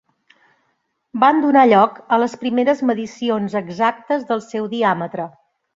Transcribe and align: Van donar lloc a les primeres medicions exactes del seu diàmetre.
Van 1.25 1.43
donar 1.43 1.65
lloc 1.73 2.01
a 2.17 2.21
les 2.23 2.35
primeres 2.45 2.83
medicions 2.93 3.61
exactes 3.65 4.29
del 4.33 4.47
seu 4.51 4.69
diàmetre. 4.79 5.33